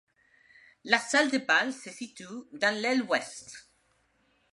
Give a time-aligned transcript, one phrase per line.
[0.83, 3.69] La salle de bal se situe dans l'aile ouest.